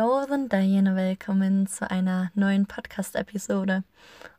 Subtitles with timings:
[0.00, 3.84] Daginn und willkommen zu einer neuen Podcast-Episode.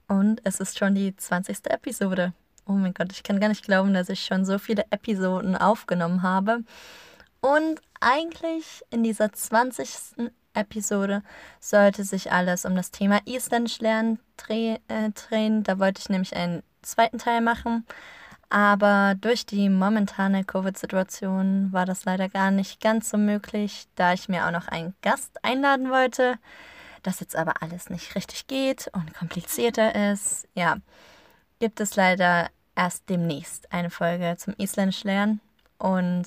[0.08, 1.70] Und es ist schon die 20.
[1.70, 2.34] Episode.
[2.66, 6.24] Oh mein Gott, ich kann gar nicht glauben, dass ich schon so viele Episoden aufgenommen
[6.24, 6.64] habe.
[7.42, 10.32] Und eigentlich in dieser 20.
[10.56, 11.22] Episode
[11.60, 14.80] sollte sich alles um das Thema Isländisch lernen drehen.
[14.88, 17.86] Äh, da wollte ich nämlich einen zweiten Teil machen.
[18.52, 24.28] Aber durch die momentane Covid-Situation war das leider gar nicht ganz so möglich, da ich
[24.28, 26.36] mir auch noch einen Gast einladen wollte.
[27.02, 30.50] Das jetzt aber alles nicht richtig geht und komplizierter ist.
[30.54, 30.76] Ja,
[31.60, 35.40] gibt es leider erst demnächst eine Folge zum Isländisch lernen.
[35.78, 36.26] Und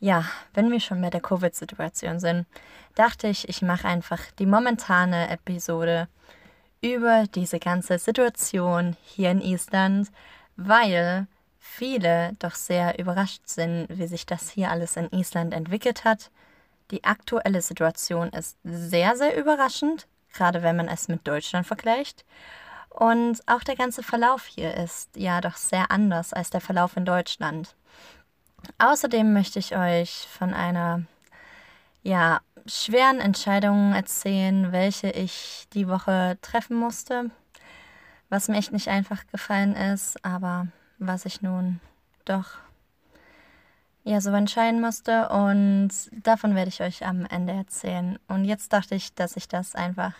[0.00, 2.46] ja, wenn wir schon bei der Covid-Situation sind,
[2.94, 6.08] dachte ich, ich mache einfach die momentane Episode
[6.82, 10.10] über diese ganze Situation hier in Island
[10.56, 11.26] weil
[11.58, 16.30] viele doch sehr überrascht sind, wie sich das hier alles in Island entwickelt hat.
[16.90, 22.24] Die aktuelle Situation ist sehr, sehr überraschend, gerade wenn man es mit Deutschland vergleicht.
[22.90, 27.06] Und auch der ganze Verlauf hier ist ja doch sehr anders als der Verlauf in
[27.06, 27.74] Deutschland.
[28.78, 31.04] Außerdem möchte ich euch von einer
[32.02, 37.30] ja, schweren Entscheidung erzählen, welche ich die Woche treffen musste
[38.32, 41.80] was mir echt nicht einfach gefallen ist, aber was ich nun
[42.24, 42.46] doch
[44.04, 48.18] ja so entscheiden musste und davon werde ich euch am Ende erzählen.
[48.28, 50.14] Und jetzt dachte ich, dass ich das einfach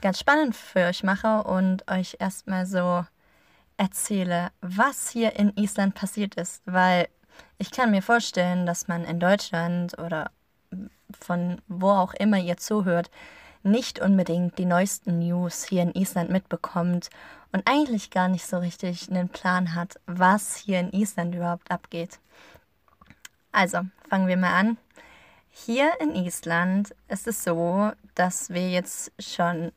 [0.00, 3.04] ganz spannend für euch mache und euch erstmal so
[3.76, 7.08] erzähle, was hier in Island passiert ist, weil
[7.58, 10.30] ich kann mir vorstellen, dass man in Deutschland oder
[11.20, 13.10] von wo auch immer ihr zuhört,
[13.64, 17.10] nicht unbedingt die neuesten News hier in Island mitbekommt
[17.52, 22.18] und eigentlich gar nicht so richtig einen Plan hat, was hier in Island überhaupt abgeht.
[23.52, 24.76] Also, fangen wir mal an.
[25.50, 29.70] Hier in Island ist es so, dass wir jetzt schon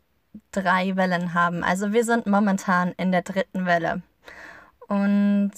[0.51, 1.63] drei Wellen haben.
[1.63, 4.01] Also wir sind momentan in der dritten Welle.
[4.87, 5.51] Und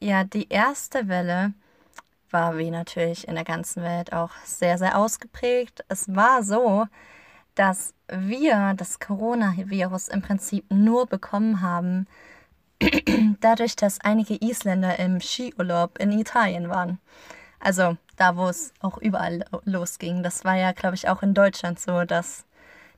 [0.00, 1.52] ja, die erste Welle
[2.30, 5.84] war wie natürlich in der ganzen Welt auch sehr, sehr ausgeprägt.
[5.88, 6.86] Es war so,
[7.58, 12.06] dass wir das Coronavirus im Prinzip nur bekommen haben,
[13.40, 17.00] dadurch, dass einige Isländer im Skiurlaub in Italien waren.
[17.58, 20.22] Also da, wo es auch überall losging.
[20.22, 22.44] Das war ja, glaube ich, auch in Deutschland so, dass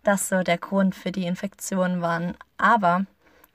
[0.02, 2.36] das so der Grund für die Infektion waren.
[2.58, 3.06] Aber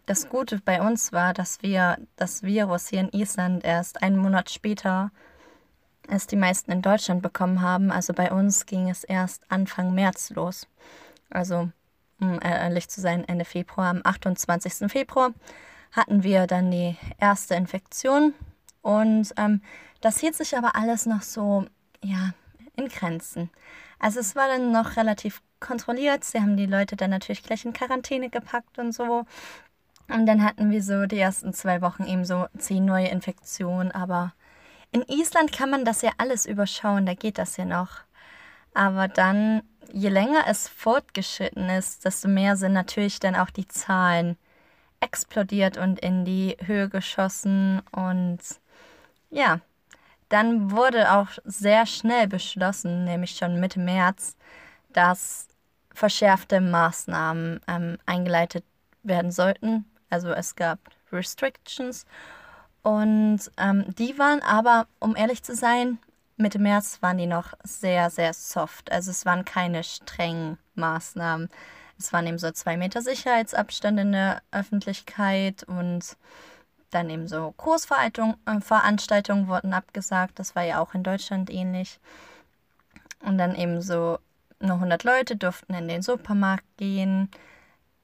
[0.07, 4.49] das Gute bei uns war, dass wir das Virus hier in Island erst einen Monat
[4.49, 5.11] später
[6.09, 7.91] es die meisten in Deutschland bekommen haben.
[7.91, 10.67] Also bei uns ging es erst Anfang März los.
[11.29, 11.69] Also,
[12.19, 14.91] um ehrlich zu sein, Ende Februar, am 28.
[14.91, 15.31] Februar
[15.91, 18.33] hatten wir dann die erste Infektion.
[18.81, 19.61] Und ähm,
[20.01, 21.65] das hielt sich aber alles noch so,
[22.03, 22.33] ja,
[22.75, 23.49] in Grenzen.
[23.99, 26.23] Also es war dann noch relativ kontrolliert.
[26.23, 29.25] Sie haben die Leute dann natürlich gleich in Quarantäne gepackt und so.
[30.07, 34.33] Und dann hatten wir so die ersten zwei Wochen eben so zehn neue Infektionen, aber
[34.95, 37.99] in Island kann man das ja alles überschauen, da geht das ja noch.
[38.73, 39.61] Aber dann,
[39.91, 44.37] je länger es fortgeschritten ist, desto mehr sind natürlich dann auch die Zahlen
[45.01, 47.81] explodiert und in die Höhe geschossen.
[47.91, 48.39] Und
[49.31, 49.59] ja,
[50.29, 54.37] dann wurde auch sehr schnell beschlossen, nämlich schon Mitte März,
[54.93, 55.49] dass
[55.93, 58.63] verschärfte Maßnahmen ähm, eingeleitet
[59.03, 59.83] werden sollten.
[60.09, 60.79] Also es gab
[61.11, 62.05] Restrictions
[62.85, 65.97] und ähm, die waren aber, um ehrlich zu sein,
[66.37, 68.91] Mitte März waren die noch sehr, sehr soft.
[68.91, 71.49] Also es waren keine strengen Maßnahmen.
[71.97, 76.15] Es waren eben so zwei Meter Sicherheitsabstand in der Öffentlichkeit und
[76.91, 80.37] dann eben so Großveranstaltungen äh, wurden abgesagt.
[80.37, 81.99] Das war ja auch in Deutschland ähnlich.
[83.21, 84.19] Und dann eben so
[84.59, 87.31] nur 100 Leute durften in den Supermarkt gehen.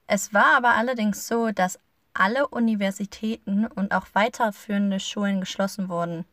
[0.07, 1.77] Es war aber allerdings so, dass
[2.13, 6.25] alle Universitäten und auch weiterführende Schulen geschlossen wurden.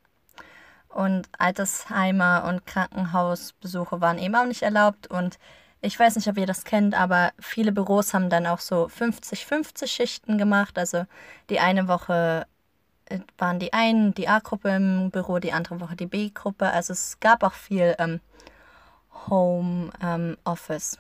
[0.88, 5.06] Und Altersheime und Krankenhausbesuche waren eben auch nicht erlaubt.
[5.06, 5.38] Und
[5.80, 9.86] ich weiß nicht, ob ihr das kennt, aber viele Büros haben dann auch so 50-50
[9.86, 10.78] Schichten gemacht.
[10.78, 11.04] Also
[11.50, 12.46] die eine Woche
[13.06, 16.70] äh, waren die einen, die A-Gruppe im Büro, die andere Woche die B-Gruppe.
[16.70, 18.20] Also es gab auch viel ähm,
[19.28, 20.98] Home ähm, Office.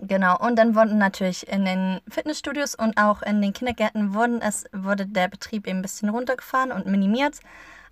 [0.00, 4.64] Genau, und dann wurden natürlich in den Fitnessstudios und auch in den Kindergärten wurden es,
[4.72, 7.40] wurde der Betrieb eben ein bisschen runtergefahren und minimiert.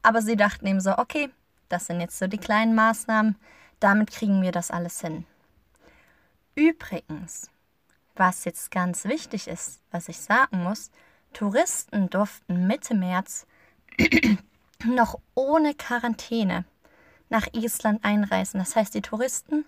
[0.03, 1.31] Aber sie dachten eben so, okay,
[1.69, 3.37] das sind jetzt so die kleinen Maßnahmen,
[3.81, 5.25] damit kriegen wir das alles hin.
[6.55, 7.51] Übrigens,
[8.17, 10.91] was jetzt ganz wichtig ist, was ich sagen muss,
[11.33, 13.47] Touristen durften Mitte März
[14.85, 16.65] noch ohne Quarantäne
[17.29, 18.59] nach Island einreisen.
[18.59, 19.65] Das heißt, die Touristen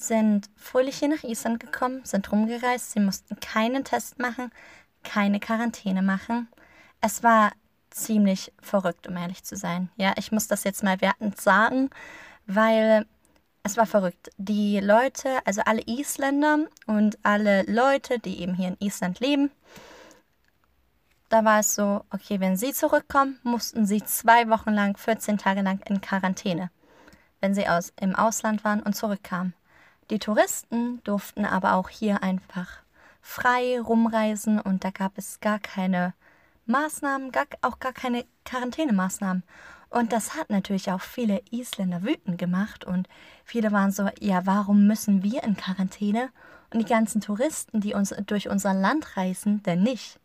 [0.00, 2.92] sind fröhlich hier nach Island gekommen, sind rumgereist.
[2.92, 4.50] Sie mussten keinen Test machen,
[5.02, 6.48] keine Quarantäne machen.
[7.00, 7.52] Es war
[7.90, 9.90] ziemlich verrückt, um ehrlich zu sein.
[9.96, 11.90] Ja, ich muss das jetzt mal wertend sagen,
[12.46, 13.06] weil
[13.62, 14.30] es war verrückt.
[14.38, 19.50] Die Leute, also alle Isländer und alle Leute, die eben hier in Island leben,
[21.28, 25.62] da war es so, okay, wenn sie zurückkommen, mussten sie zwei Wochen lang, 14 Tage
[25.62, 26.70] lang in Quarantäne,
[27.40, 29.54] wenn sie aus, im Ausland waren und zurückkamen.
[30.10, 32.68] Die Touristen durften aber auch hier einfach
[33.22, 36.14] frei rumreisen und da gab es gar keine
[36.66, 39.42] Maßnahmen, gar, auch gar keine Quarantänemaßnahmen.
[39.88, 43.08] Und das hat natürlich auch viele Isländer wütend gemacht und
[43.44, 46.30] viele waren so, ja, warum müssen wir in Quarantäne
[46.72, 50.19] und die ganzen Touristen, die uns durch unser Land reisen, denn nicht?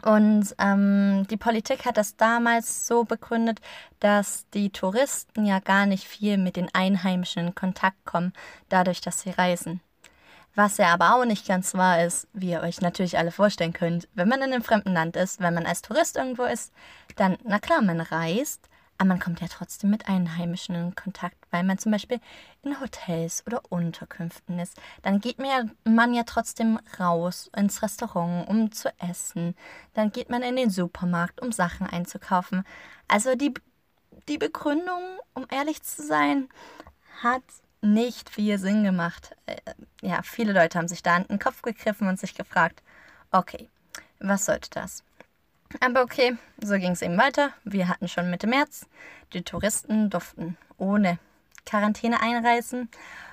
[0.00, 3.60] Und ähm, die Politik hat das damals so begründet,
[4.00, 8.32] dass die Touristen ja gar nicht viel mit den Einheimischen in Kontakt kommen,
[8.68, 9.80] dadurch, dass sie reisen.
[10.54, 14.08] Was ja aber auch nicht ganz wahr ist, wie ihr euch natürlich alle vorstellen könnt,
[14.14, 16.72] wenn man in einem fremden Land ist, wenn man als Tourist irgendwo ist,
[17.16, 18.68] dann, na klar, man reist,
[19.02, 22.20] aber man kommt ja trotzdem mit Einheimischen in Kontakt, weil man zum Beispiel
[22.62, 24.80] in Hotels oder Unterkünften ist.
[25.02, 29.56] Dann geht man ja trotzdem raus ins Restaurant, um zu essen.
[29.94, 32.62] Dann geht man in den Supermarkt, um Sachen einzukaufen.
[33.08, 33.52] Also die,
[34.28, 35.02] die Begründung,
[35.34, 36.48] um ehrlich zu sein,
[37.24, 37.42] hat
[37.80, 39.34] nicht viel Sinn gemacht.
[39.46, 39.56] Äh,
[40.00, 42.84] ja, viele Leute haben sich da an den Kopf gegriffen und sich gefragt,
[43.32, 43.68] okay,
[44.20, 45.02] was sollte das?
[45.80, 47.50] Aber okay, so ging es eben weiter.
[47.64, 48.86] Wir hatten schon Mitte März.
[49.32, 51.18] Die Touristen durften ohne
[51.66, 52.88] Quarantäne einreisen.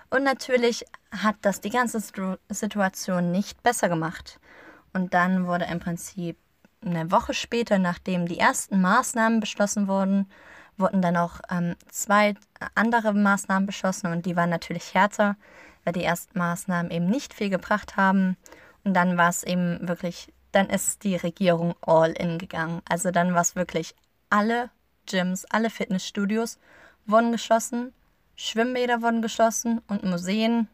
[0.09, 2.01] Und natürlich hat das die ganze
[2.49, 4.39] Situation nicht besser gemacht.
[4.93, 6.37] Und dann wurde im Prinzip
[6.83, 10.29] eine Woche später, nachdem die ersten Maßnahmen beschlossen wurden,
[10.77, 12.35] wurden dann auch ähm, zwei
[12.75, 15.35] andere Maßnahmen beschlossen und die waren natürlich härter,
[15.83, 18.37] weil die ersten Maßnahmen eben nicht viel gebracht haben.
[18.83, 22.81] Und dann war es eben wirklich, dann ist die Regierung all in gegangen.
[22.87, 23.95] Also dann war es wirklich
[24.29, 24.69] alle
[25.05, 26.59] Gyms, alle Fitnessstudios
[27.05, 27.93] wurden geschlossen,
[28.35, 30.67] Schwimmbäder wurden geschlossen und Museen,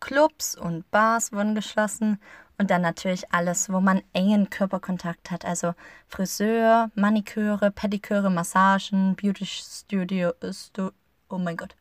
[0.00, 2.20] Clubs und Bars wurden geschlossen
[2.56, 5.44] und dann natürlich alles, wo man engen Körperkontakt hat.
[5.44, 5.74] Also
[6.08, 10.90] Friseur, Maniküre, Pediküre, Massagen, Beauty Studio, Stu
[11.28, 11.76] oh mein Gott,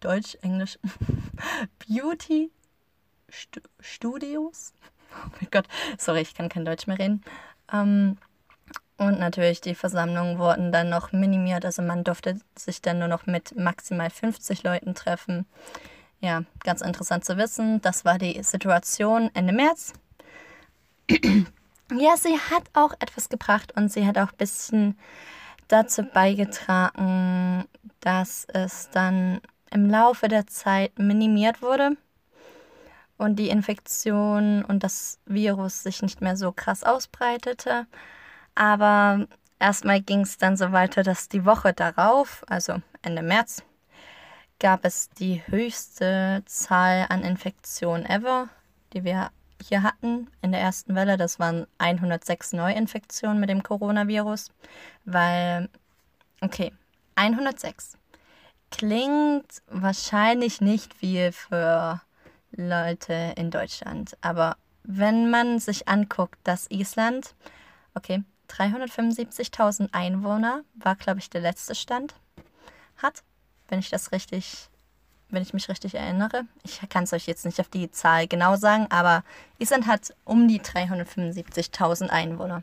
[0.00, 0.78] Deutsch, Englisch,
[1.86, 2.50] Beauty
[3.28, 4.72] Stu Studios.
[5.24, 5.66] Oh mein Gott,
[5.98, 7.22] sorry, ich kann kein Deutsch mehr reden.
[7.72, 8.18] Ähm,
[8.98, 11.64] und natürlich die Versammlungen wurden dann noch minimiert.
[11.64, 15.46] Also man durfte sich dann nur noch mit maximal 50 Leuten treffen.
[16.20, 17.80] Ja, ganz interessant zu wissen.
[17.82, 19.92] Das war die Situation Ende März.
[21.10, 24.98] ja, sie hat auch etwas gebracht und sie hat auch ein bisschen
[25.68, 27.64] dazu beigetragen,
[28.00, 29.40] dass es dann
[29.70, 31.96] im Laufe der Zeit minimiert wurde
[33.18, 37.86] und die Infektion und das Virus sich nicht mehr so krass ausbreitete.
[38.54, 39.26] Aber
[39.58, 43.62] erstmal ging es dann so weiter, dass die Woche darauf, also Ende März,
[44.58, 48.48] gab es die höchste Zahl an Infektionen ever,
[48.92, 49.30] die wir
[49.62, 51.16] hier hatten in der ersten Welle.
[51.16, 54.50] Das waren 106 Neuinfektionen mit dem Coronavirus,
[55.04, 55.68] weil,
[56.40, 56.72] okay,
[57.16, 57.98] 106
[58.70, 62.00] klingt wahrscheinlich nicht viel für
[62.56, 67.34] Leute in Deutschland, aber wenn man sich anguckt, dass Island,
[67.94, 72.14] okay, 375.000 Einwohner war, glaube ich, der letzte Stand,
[72.96, 73.22] hat,
[73.68, 74.68] wenn ich das richtig
[75.28, 76.44] wenn ich mich richtig erinnere.
[76.62, 79.24] Ich kann es euch jetzt nicht auf die Zahl genau sagen, aber
[79.58, 82.62] Island hat um die 375.000 Einwohner.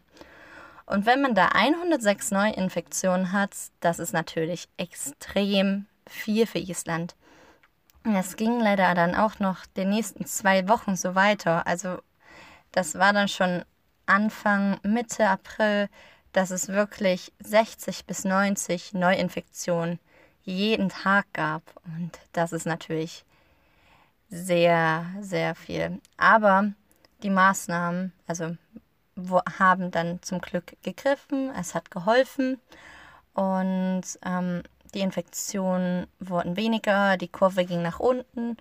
[0.86, 7.16] Und wenn man da 106 Neuinfektionen hat, das ist natürlich extrem viel für Island.
[8.04, 11.66] Es ging leider dann auch noch die nächsten zwei Wochen so weiter.
[11.66, 12.00] Also
[12.72, 13.64] das war dann schon
[14.06, 15.90] Anfang, Mitte April,
[16.34, 20.00] dass es wirklich 60 bis 90 Neuinfektionen
[20.44, 21.62] jeden Tag gab.
[21.86, 23.24] Und das ist natürlich
[24.30, 26.02] sehr, sehr viel.
[26.18, 26.74] Aber
[27.22, 28.58] die Maßnahmen, also
[29.60, 32.60] haben dann zum Glück gegriffen, es hat geholfen
[33.34, 38.58] und ähm, die Infektionen wurden weniger, die Kurve ging nach unten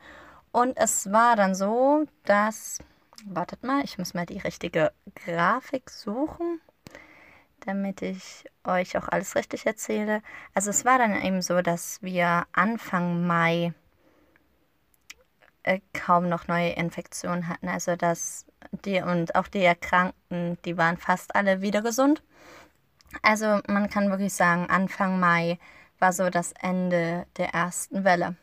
[0.52, 2.78] und es war dann so, dass,
[3.26, 6.60] wartet mal, ich muss mal die richtige Grafik suchen
[7.66, 10.22] damit ich euch auch alles richtig erzähle.
[10.54, 13.72] Also es war dann eben so, dass wir Anfang Mai
[15.62, 17.68] äh, kaum noch neue Infektionen hatten.
[17.68, 18.46] Also dass
[18.84, 22.22] die und auch die Erkrankten, die waren fast alle wieder gesund.
[23.22, 25.58] Also man kann wirklich sagen, Anfang Mai
[26.02, 28.36] war so das Ende der ersten Welle.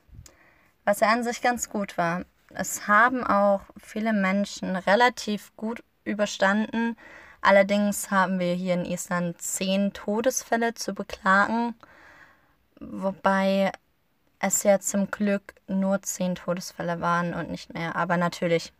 [0.86, 2.26] was ja an sich ganz gut war.
[2.50, 6.98] Es haben auch viele Menschen relativ gut überstanden.
[7.42, 11.76] Allerdings haben wir hier in Island zehn Todesfälle zu beklagen,
[12.80, 13.72] wobei
[14.40, 17.96] es ja zum Glück nur zehn Todesfälle waren und nicht mehr.
[17.96, 18.74] Aber natürlich,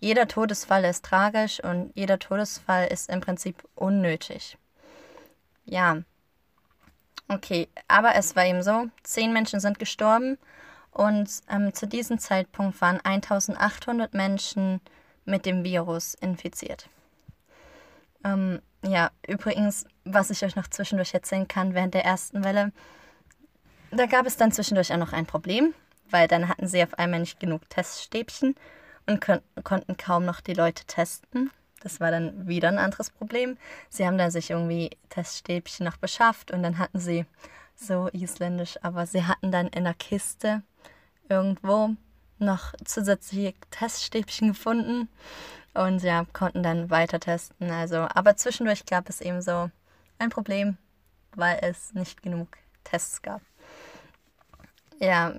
[0.00, 4.56] jeder Todesfall ist tragisch und jeder Todesfall ist im Prinzip unnötig.
[5.64, 5.98] Ja.
[7.28, 10.38] Okay, aber es war eben so, zehn Menschen sind gestorben
[10.90, 14.80] und ähm, zu diesem Zeitpunkt waren 1800 Menschen
[15.24, 16.88] mit dem Virus infiziert.
[18.24, 22.72] Ähm, ja, übrigens, was ich euch noch zwischendurch erzählen kann, während der ersten Welle,
[23.90, 25.74] da gab es dann zwischendurch auch noch ein Problem,
[26.10, 28.56] weil dann hatten sie auf einmal nicht genug Teststäbchen
[29.06, 31.50] und kon konnten kaum noch die Leute testen.
[31.82, 33.56] Das war dann wieder ein anderes Problem.
[33.88, 37.26] Sie haben dann sich irgendwie Teststäbchen noch beschafft und dann hatten sie
[37.74, 40.62] so isländisch, aber sie hatten dann in der Kiste
[41.28, 41.90] irgendwo
[42.38, 45.08] noch zusätzliche Teststäbchen gefunden
[45.74, 47.70] und ja, konnten dann weiter testen.
[47.70, 49.70] Also, aber zwischendurch gab es eben so
[50.18, 50.76] ein Problem,
[51.34, 52.48] weil es nicht genug
[52.84, 53.40] Tests gab.
[54.98, 55.34] Ja,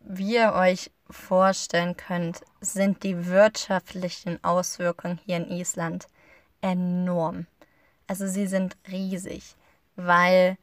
[0.00, 6.06] wie ihr euch vorstellen könnt, sind die wirtschaftlichen Auswirkungen hier in Island
[6.60, 7.46] enorm.
[8.06, 9.54] Also sie sind riesig,
[9.96, 10.56] weil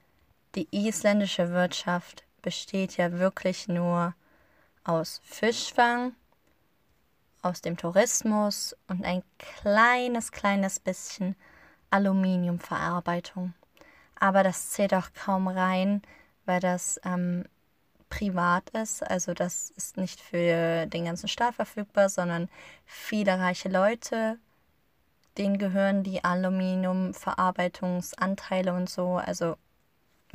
[0.56, 4.14] die isländische Wirtschaft besteht ja wirklich nur
[4.84, 6.14] aus Fischfang,
[7.42, 11.36] aus dem Tourismus und ein kleines, kleines bisschen
[11.92, 13.54] Aluminiumverarbeitung.
[14.20, 16.02] Aber das zählt auch kaum rein,
[16.46, 17.46] weil das ähm,
[18.10, 19.04] privat ist.
[19.04, 22.50] Also das ist nicht für den ganzen Staat verfügbar, sondern
[22.86, 24.38] viele reiche Leute,
[25.38, 29.18] denen gehören die Aluminiumverarbeitungsanteile und so.
[29.18, 29.58] Also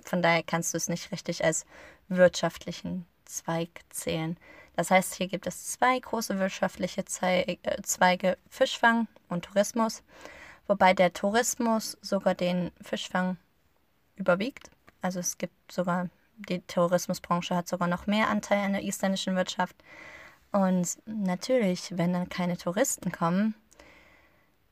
[0.05, 1.67] von daher kannst du es nicht richtig als
[2.09, 4.37] wirtschaftlichen Zweig zählen.
[4.77, 10.03] Das heißt, hier gibt es zwei große wirtschaftliche äh, Zweige, Fischfang und Tourismus,
[10.67, 13.37] wobei der Tourismus sogar den Fischfang
[14.17, 14.71] überwiegt.
[15.03, 16.09] Also es gibt sogar,
[16.49, 19.77] die Tourismusbranche hat sogar noch mehr Anteil an der isländischen Wirtschaft.
[20.51, 23.55] Und natürlich, wenn dann keine Touristen kommen,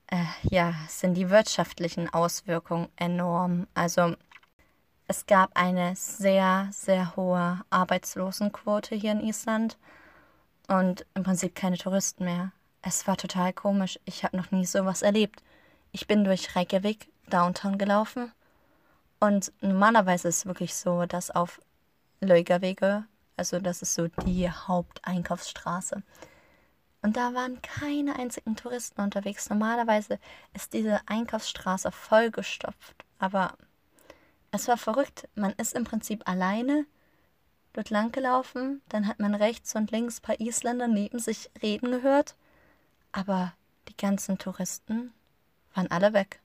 [0.08, 3.66] äh, ja, sind die wirtschaftlichen Auswirkungen enorm.
[3.74, 4.14] Also
[5.06, 9.78] es gab eine sehr, sehr hohe Arbeitslosenquote hier in Island
[10.68, 12.52] und im Prinzip keine Touristen mehr.
[12.82, 13.98] Es war total komisch.
[14.04, 15.42] Ich habe noch nie sowas erlebt.
[15.92, 18.32] Ich bin durch Reykjavik, Downtown gelaufen
[19.20, 21.60] und normalerweise ist es wirklich so, dass auf
[22.20, 23.04] Leugawege,
[23.36, 26.02] also das ist so die Haupteinkaufsstraße,
[27.02, 29.48] und da waren keine einzigen Touristen unterwegs.
[29.48, 30.18] Normalerweise
[30.52, 33.56] ist diese Einkaufsstraße vollgestopft, aber
[34.50, 35.28] es war verrückt.
[35.34, 36.86] Man ist im Prinzip alleine
[37.72, 38.82] dort lang gelaufen.
[38.88, 42.36] Dann hat man rechts und links ein paar Isländer neben sich reden gehört.
[43.12, 43.54] Aber
[43.88, 45.12] die ganzen Touristen
[45.74, 46.40] waren alle weg.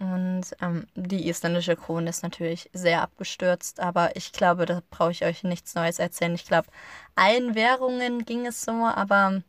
[0.00, 5.24] Und ähm, die isländische Krone ist natürlich sehr abgestürzt, aber ich glaube, da brauche ich
[5.24, 6.34] euch nichts Neues erzählen.
[6.34, 6.68] Ich glaube,
[7.14, 9.42] allen Währungen ging es so, aber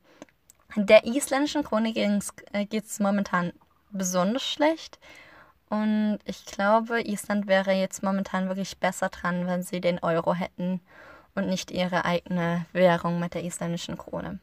[0.75, 3.53] der isländischen Krone äh, geht es momentan
[3.91, 4.99] besonders schlecht.
[5.69, 10.81] Und ich glaube, Island wäre jetzt momentan wirklich besser dran, wenn sie den Euro hätten
[11.35, 14.39] und nicht ihre eigene Währung mit der isländischen Krone.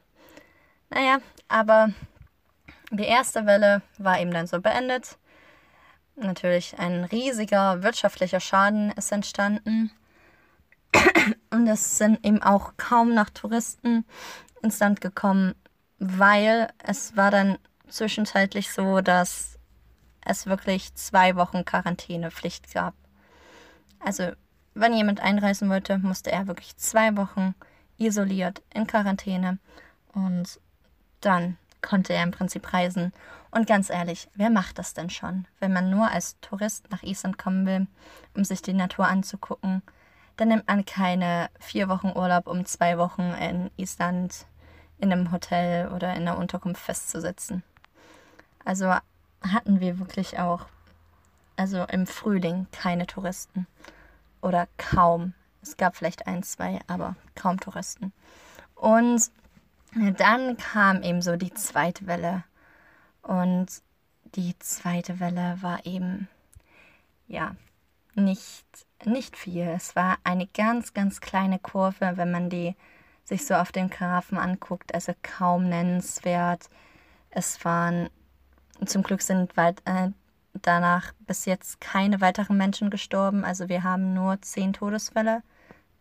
[0.88, 1.90] Naja, aber
[2.90, 5.16] die erste Welle war eben dann so beendet.
[6.16, 9.90] Natürlich ein riesiger wirtschaftlicher Schaden ist entstanden.
[11.50, 14.04] Und es sind eben auch kaum noch Touristen
[14.62, 15.54] ins Land gekommen,
[15.98, 19.58] weil es war dann zwischenzeitlich so, dass
[20.24, 22.94] es wirklich zwei Wochen Quarantänepflicht gab.
[23.98, 24.32] Also,
[24.74, 27.54] wenn jemand einreisen wollte, musste er wirklich zwei Wochen
[27.98, 29.58] isoliert in Quarantäne
[30.12, 30.60] und
[31.20, 33.12] dann konnte er im Prinzip reisen.
[33.50, 35.46] Und ganz ehrlich, wer macht das denn schon?
[35.58, 37.86] Wenn man nur als Tourist nach Island kommen will,
[38.34, 39.82] um sich die Natur anzugucken,
[40.36, 44.46] dann nimmt man keine vier Wochen Urlaub, um zwei Wochen in Island
[44.98, 47.62] in einem Hotel oder in einer Unterkunft festzusitzen.
[48.64, 48.94] Also
[49.42, 50.66] hatten wir wirklich auch,
[51.56, 53.66] also im Frühling, keine Touristen.
[54.42, 55.34] Oder kaum.
[55.62, 58.12] Es gab vielleicht ein, zwei, aber kaum Touristen.
[58.74, 59.30] Und
[59.94, 62.44] dann kam eben so die zweite Welle.
[63.22, 63.66] Und
[64.34, 66.28] die zweite Welle war eben,
[67.26, 67.56] ja,
[68.14, 68.66] nicht,
[69.04, 69.66] nicht viel.
[69.68, 72.74] Es war eine ganz, ganz kleine Kurve, wenn man die
[73.24, 76.68] sich so auf dem Grafen anguckt, also kaum nennenswert.
[77.30, 78.10] Es waren
[78.86, 80.08] zum Glück sind weit, äh,
[80.54, 83.44] danach bis jetzt keine weiteren Menschen gestorben.
[83.44, 85.42] Also wir haben nur zehn Todesfälle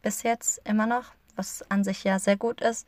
[0.01, 2.87] bis jetzt immer noch, was an sich ja sehr gut ist.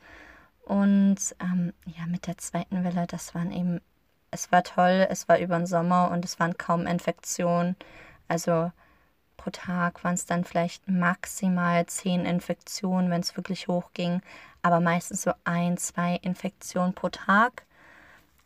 [0.62, 3.80] Und ähm, ja, mit der zweiten Welle, das waren eben,
[4.30, 7.76] es war toll, es war über den Sommer und es waren kaum Infektionen.
[8.28, 8.70] Also
[9.36, 14.22] pro Tag waren es dann vielleicht maximal zehn Infektionen, wenn es wirklich hoch ging,
[14.62, 17.64] aber meistens so ein, zwei Infektionen pro Tag.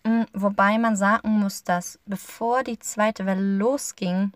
[0.06, 4.32] Hm, wobei man sagen muss, dass bevor die zweite Welle losging,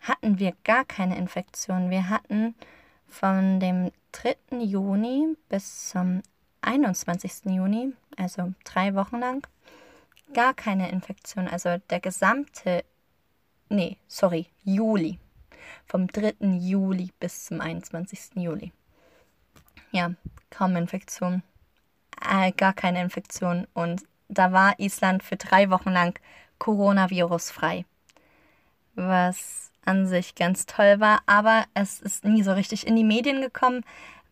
[0.00, 1.90] hatten wir gar keine Infektionen.
[1.90, 2.54] Wir hatten
[3.08, 4.36] von dem 3.
[4.58, 6.22] Juni bis zum
[6.66, 7.46] 21.
[7.46, 9.46] Juni, also drei Wochen lang,
[10.34, 11.48] gar keine Infektion.
[11.48, 12.84] Also der gesamte,
[13.68, 15.18] nee, sorry, Juli.
[15.86, 16.34] Vom 3.
[16.58, 18.36] Juli bis zum 21.
[18.36, 18.72] Juli.
[19.90, 20.12] Ja,
[20.50, 21.42] kaum Infektion.
[22.20, 23.66] Äh, gar keine Infektion.
[23.72, 26.18] Und da war Island für drei Wochen lang
[26.58, 27.84] Coronavirus frei.
[28.94, 33.40] Was an sich ganz toll war, aber es ist nie so richtig in die Medien
[33.40, 33.84] gekommen,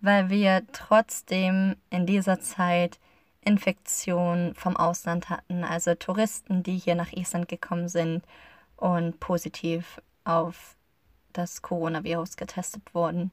[0.05, 2.99] weil wir trotzdem in dieser Zeit
[3.41, 8.23] Infektionen vom Ausland hatten, also Touristen, die hier nach Island gekommen sind
[8.77, 10.77] und positiv auf
[11.33, 13.33] das Coronavirus getestet wurden.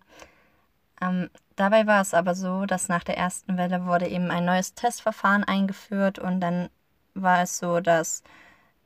[1.02, 4.74] Ähm, dabei war es aber so, dass nach der ersten Welle wurde eben ein neues
[4.74, 6.70] Testverfahren eingeführt und dann
[7.14, 8.24] war es so, dass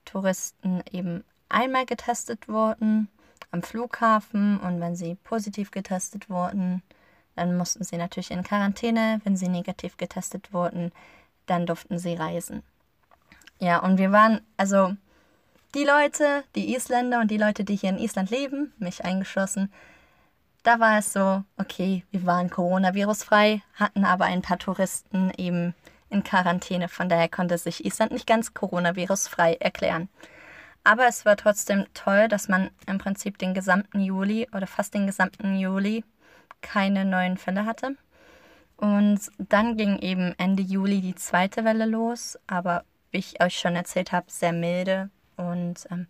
[0.06, 3.10] Touristen eben einmal getestet wurden
[3.52, 6.82] am Flughafen und wenn sie positiv getestet wurden,
[7.36, 9.22] dann mussten sie natürlich in Quarantäne.
[9.24, 10.92] Wenn sie negativ getestet wurden,
[11.46, 12.64] dann durften sie reisen.
[13.60, 14.96] Ja, und wir waren, also
[15.74, 19.72] die Leute, die Isländer und die Leute, die hier in Island leben, mich eingeschlossen,
[20.64, 25.76] da war es so, okay, wir waren Coronavirus-frei, hatten aber ein paar Touristen eben
[26.10, 26.88] in Quarantäne.
[26.88, 30.10] Von daher konnte sich Island nicht ganz Coronavirus-frei erklären.
[30.84, 35.06] Aber es war trotzdem toll, dass man im Prinzip den gesamten Juli oder fast den
[35.06, 36.04] gesamten Juli
[36.62, 37.96] keine neuen Fälle hatte.
[38.78, 43.76] Und dann ging eben Ende Juli die zweite Welle los, aber wie ich euch schon
[43.76, 46.08] erzählt habe, sehr milde und ähm,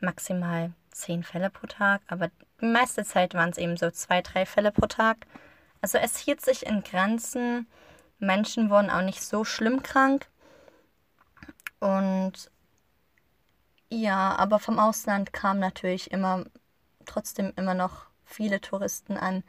[0.00, 2.00] maximal zehn Fälle pro Tag.
[2.08, 5.26] Aber die meiste Zeit waren es eben so zwei, drei Fälle pro Tag.
[5.80, 7.66] Also es hielt sich in Grenzen.
[8.18, 10.26] Menschen wurden auch nicht so schlimm krank.
[11.80, 12.50] Und
[13.90, 16.44] ja, aber vom Ausland kamen natürlich immer
[17.06, 19.42] trotzdem immer noch viele Touristen an,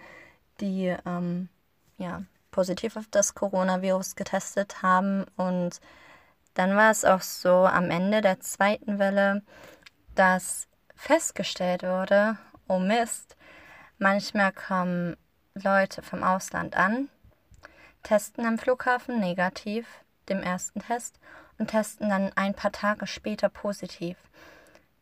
[0.61, 1.49] die ähm,
[1.97, 5.25] ja, positiv auf das Coronavirus getestet haben.
[5.35, 5.79] Und
[6.53, 9.43] dann war es auch so am Ende der zweiten Welle,
[10.15, 13.37] dass festgestellt wurde, oh Mist,
[13.97, 15.15] manchmal kommen
[15.53, 17.09] Leute vom Ausland an,
[18.03, 19.87] testen am Flughafen negativ,
[20.27, 21.19] dem ersten Test,
[21.57, 24.17] und testen dann ein paar Tage später positiv.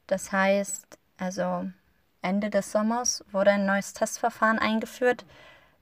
[0.07, 1.69] Das heißt, also
[2.21, 5.25] Ende des Sommers wurde ein neues Testverfahren eingeführt,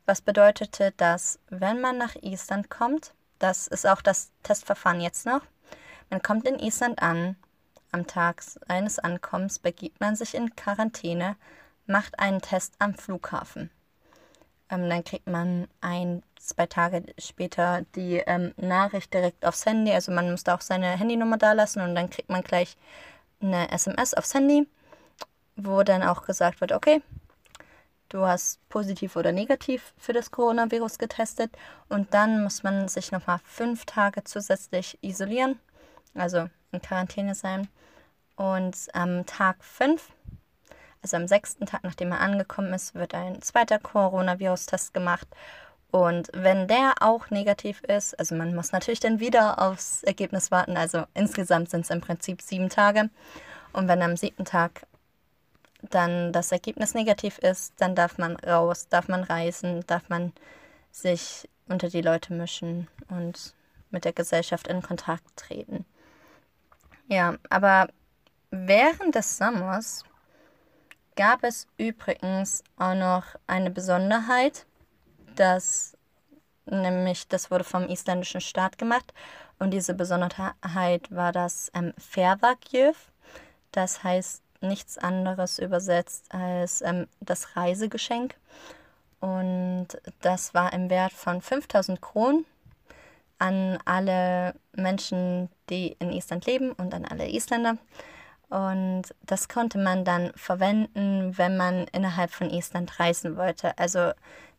[0.05, 5.41] was bedeutete, dass wenn man nach Island kommt, das ist auch das Testverfahren jetzt noch,
[6.09, 7.35] man kommt in Island an,
[7.91, 11.37] am Tag eines Ankommens begibt man sich in Quarantäne,
[11.87, 13.69] macht einen Test am Flughafen.
[14.69, 19.91] Ähm, dann kriegt man ein, zwei Tage später die ähm, Nachricht direkt aufs Handy.
[19.91, 22.75] Also man muss da auch seine Handynummer da lassen und dann kriegt man gleich
[23.41, 24.67] eine SMS aufs Handy,
[25.55, 27.01] wo dann auch gesagt wird, okay,
[28.09, 31.51] du hast positiv oder negativ für das Coronavirus getestet
[31.89, 35.59] und dann muss man sich nochmal fünf Tage zusätzlich isolieren,
[36.13, 37.67] also in Quarantäne sein.
[38.35, 40.11] Und am Tag fünf
[41.05, 45.27] also am sechsten Tag, nachdem er angekommen ist, wird ein zweiter Coronavirus-Test gemacht.
[45.91, 50.77] Und wenn der auch negativ ist, also man muss natürlich dann wieder aufs Ergebnis warten,
[50.77, 53.11] also insgesamt sind es im Prinzip sieben Tage.
[53.71, 54.87] Und wenn am siebten Tag
[55.89, 60.33] dann das Ergebnis negativ ist, dann darf man raus, darf man reisen, darf man
[60.91, 63.53] sich unter die Leute mischen und
[63.89, 65.85] mit der Gesellschaft in Kontakt treten.
[67.07, 67.89] Ja, aber
[68.51, 70.03] während des Sommers
[71.15, 74.65] gab es übrigens auch noch eine Besonderheit,
[75.35, 75.97] dass
[76.65, 79.13] nämlich das wurde vom isländischen Staat gemacht
[79.59, 83.11] und diese Besonderheit war das ähm, Fervagjöf.
[83.71, 88.35] Das heißt nichts anderes übersetzt als ähm, das Reisegeschenk.
[89.19, 89.87] Und
[90.21, 92.45] das war im Wert von 5000 Kronen
[93.39, 97.77] an alle Menschen, die in Island leben und an alle Isländer.
[98.49, 103.77] Und das konnte man dann verwenden, wenn man innerhalb von Island reisen wollte.
[103.77, 104.11] Also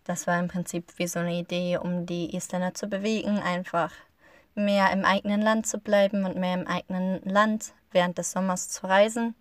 [0.05, 3.93] das war im Prinzip wie so eine Idee, um die Isländer zu bewegen, einfach
[4.55, 8.87] mehr im eigenen Land zu bleiben und mehr im eigenen Land während des Sommers zu
[8.87, 9.35] reisen.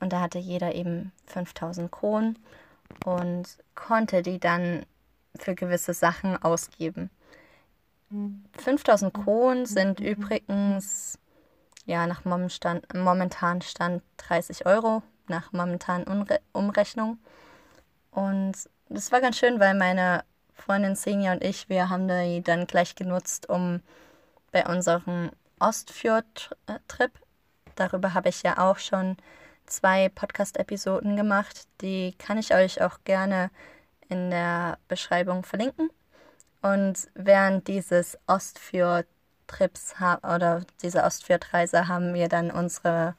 [0.00, 2.38] Und da hatte jeder eben 5000 Kronen
[3.04, 4.84] und konnte die dann
[5.36, 7.10] für gewisse Sachen ausgeben.
[8.58, 11.18] 5000 Kronen sind übrigens
[11.86, 17.18] ja nach momentan, momentan Stand 30 Euro, nach momentanen Umrechnung.
[18.10, 18.54] Und
[18.88, 22.94] das war ganz schön, weil meine Freundin Senja und ich, wir haben die dann gleich
[22.94, 23.80] genutzt, um
[24.52, 27.12] bei unserem Ostfjord-Trip,
[27.74, 29.16] darüber habe ich ja auch schon
[29.66, 33.50] zwei Podcast-Episoden gemacht, die kann ich euch auch gerne
[34.08, 35.90] in der Beschreibung verlinken.
[36.62, 43.14] Und während dieses Ostfjord-Trips oder dieser Ostfjord-Reise haben wir dann unsere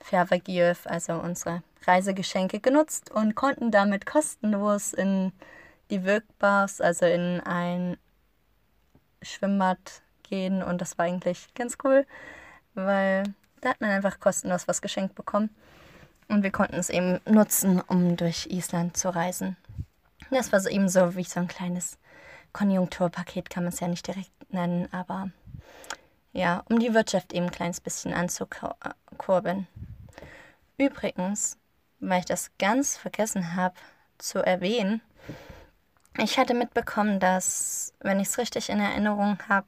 [0.00, 5.32] Fervagiev, also unsere Reisegeschenke genutzt und konnten damit kostenlos in
[5.90, 7.96] die Wirkbars, also in ein
[9.22, 10.62] Schwimmbad gehen.
[10.62, 12.06] Und das war eigentlich ganz cool,
[12.74, 13.24] weil
[13.60, 15.50] da hat man einfach kostenlos was geschenkt bekommen
[16.32, 19.56] und wir konnten es eben nutzen, um durch Island zu reisen.
[20.30, 21.98] Das war so eben so wie so ein kleines
[22.52, 25.30] Konjunkturpaket, kann man es ja nicht direkt nennen, aber
[26.32, 29.66] ja, um die Wirtschaft eben ein kleines bisschen anzukurbeln.
[30.78, 31.58] Übrigens,
[32.00, 33.74] weil ich das ganz vergessen habe
[34.16, 35.02] zu erwähnen,
[36.18, 39.66] ich hatte mitbekommen, dass, wenn ich es richtig in Erinnerung habe,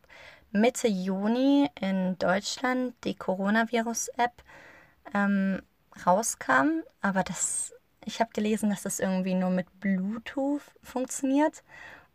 [0.50, 4.32] Mitte Juni in Deutschland die Coronavirus-App
[5.14, 5.62] ähm,
[6.06, 7.72] rauskam, aber das,
[8.04, 11.62] ich habe gelesen, dass das irgendwie nur mit Bluetooth funktioniert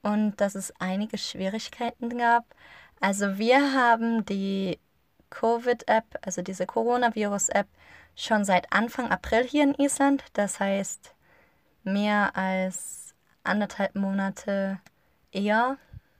[0.01, 2.45] und dass es einige Schwierigkeiten gab.
[2.99, 4.79] Also wir haben die
[5.29, 7.67] Covid-App, also diese Coronavirus-App,
[8.15, 10.23] schon seit Anfang April hier in Island.
[10.33, 11.13] Das heißt,
[11.83, 13.13] mehr als
[13.43, 14.79] anderthalb Monate
[15.31, 15.77] eher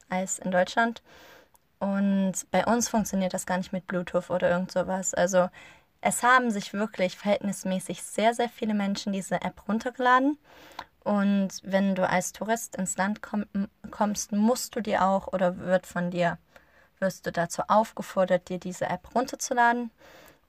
[0.09, 1.01] als in Deutschland.
[1.79, 5.13] Und bei uns funktioniert das gar nicht mit Bluetooth oder irgend sowas.
[5.13, 5.49] Also
[6.01, 10.37] es haben sich wirklich verhältnismäßig sehr, sehr viele Menschen diese App runtergeladen.
[11.03, 13.45] Und wenn du als Tourist ins Land komm,
[13.89, 16.37] kommst, musst du dir auch oder wird von dir,
[16.99, 19.91] wirst du dazu aufgefordert, dir diese App runterzuladen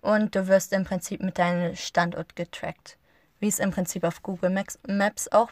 [0.00, 2.96] und du wirst im Prinzip mit deinem Standort getrackt.
[3.38, 4.50] Wie es im Prinzip auf Google
[4.86, 5.50] Maps auch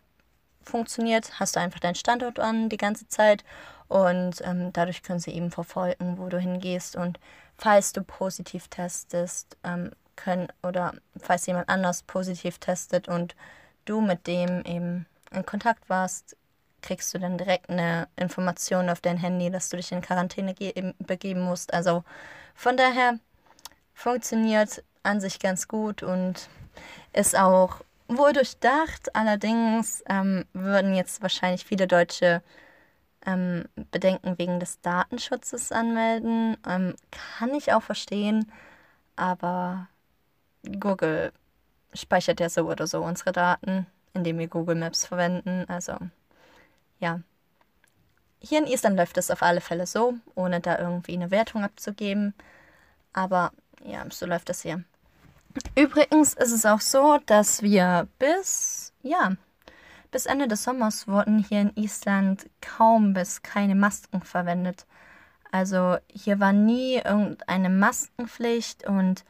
[0.62, 3.44] funktioniert, hast du einfach deinen Standort an die ganze Zeit
[3.88, 7.18] und ähm, dadurch können sie eben verfolgen, wo du hingehst und
[7.58, 13.36] falls du positiv testest, ähm, können oder falls jemand anders positiv testet und
[13.84, 16.36] du mit dem eben in Kontakt warst,
[16.82, 20.54] kriegst du dann direkt eine Information auf dein Handy, dass du dich in Quarantäne
[20.98, 21.74] begeben musst.
[21.74, 22.04] Also
[22.54, 23.18] von daher
[23.94, 26.48] funktioniert an sich ganz gut und
[27.12, 29.14] ist auch wohl durchdacht.
[29.14, 32.42] Allerdings ähm, würden jetzt wahrscheinlich viele Deutsche
[33.28, 36.56] ähm, Bedenken wegen des Datenschutzes anmelden.
[36.66, 38.50] Ähm, kann ich auch verstehen,
[39.16, 39.88] aber
[40.80, 41.32] Google
[41.92, 45.66] speichert ja so oder so unsere Daten, indem wir Google Maps verwenden.
[45.68, 45.96] Also
[47.00, 47.20] ja.
[48.40, 52.34] Hier in Island läuft es auf alle Fälle so, ohne da irgendwie eine Wertung abzugeben.
[53.12, 53.52] Aber
[53.84, 54.84] ja, so läuft das hier.
[55.74, 59.32] Übrigens ist es auch so, dass wir bis, ja,
[60.10, 64.86] bis Ende des Sommers wurden hier in Island kaum bis keine Masken verwendet.
[65.50, 69.24] Also hier war nie irgendeine Maskenpflicht und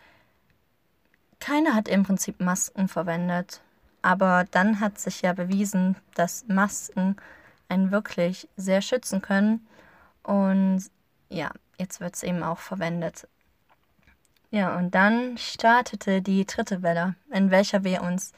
[1.41, 3.61] keiner hat im Prinzip Masken verwendet.
[4.03, 7.17] Aber dann hat sich ja bewiesen, dass Masken
[7.69, 9.67] einen wirklich sehr schützen können.
[10.23, 10.85] Und
[11.29, 13.27] ja, jetzt wird es eben auch verwendet.
[14.51, 18.33] Ja, und dann startete die dritte Welle, in welcher wir uns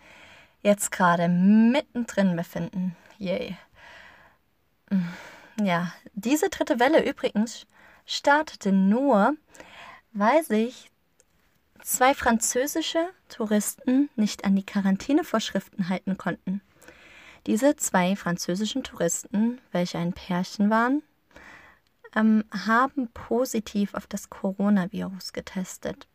[0.63, 2.97] jetzt gerade mittendrin befinden.
[3.19, 3.57] Yay.
[5.61, 7.67] Ja, diese dritte Welle übrigens
[8.07, 9.37] startete nur,
[10.13, 10.91] weil sich
[11.83, 16.61] zwei französische Touristen nicht an die Quarantänevorschriften halten konnten.
[17.47, 21.03] Diese zwei französischen Touristen, welche ein Pärchen waren,
[22.15, 26.07] ähm, haben positiv auf das Coronavirus getestet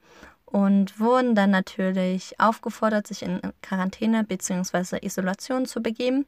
[0.56, 5.06] und wurden dann natürlich aufgefordert, sich in Quarantäne bzw.
[5.06, 6.26] Isolation zu begeben.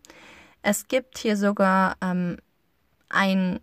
[0.62, 2.36] Es gibt hier sogar ähm,
[3.08, 3.62] ein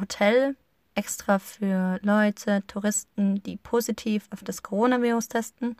[0.00, 0.56] Hotel
[0.96, 5.76] extra für Leute, Touristen, die positiv auf das Coronavirus testen.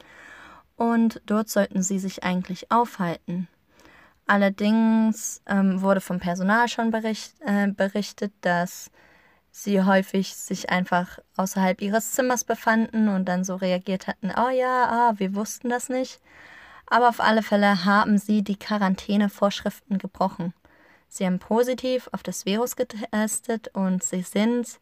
[0.76, 3.48] Und dort sollten sie sich eigentlich aufhalten.
[4.28, 8.92] Allerdings ähm, wurde vom Personal schon bericht, äh, berichtet, dass
[9.62, 14.88] sie häufig sich einfach außerhalb ihres Zimmers befanden und dann so reagiert hatten, oh ja,
[14.88, 16.20] ah, wir wussten das nicht.
[16.86, 20.54] Aber auf alle Fälle haben sie die Quarantänevorschriften gebrochen.
[21.08, 24.78] Sie haben positiv auf das Virus getestet und sie sind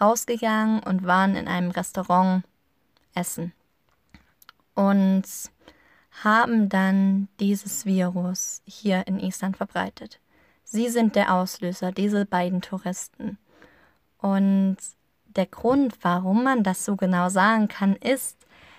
[0.00, 2.44] rausgegangen und waren in einem Restaurant
[3.14, 3.52] essen.
[4.74, 5.24] Und
[6.22, 10.20] haben dann dieses Virus hier in Island verbreitet.
[10.64, 13.38] Sie sind der Auslöser, diese beiden Touristen.
[14.20, 14.76] Und
[15.26, 18.36] der Grund, warum man das so genau sagen kann, ist,